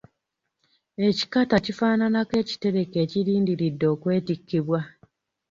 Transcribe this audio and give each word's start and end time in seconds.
Ekikata 1.07 1.55
kifaananako 1.65 2.33
ekitereke 2.41 2.97
ekirindiridde 3.05 3.85
okwetikkibwa. 3.93 4.79